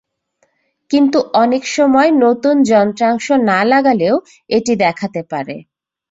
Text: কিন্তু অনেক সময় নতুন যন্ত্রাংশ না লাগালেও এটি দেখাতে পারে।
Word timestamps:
কিন্তু 0.91 1.19
অনেক 1.35 1.63
সময় 1.75 2.09
নতুন 2.23 2.55
যন্ত্রাংশ 2.71 3.25
না 3.49 3.59
লাগালেও 3.71 4.15
এটি 4.49 4.73
দেখাতে 4.83 5.21
পারে। 5.31 5.55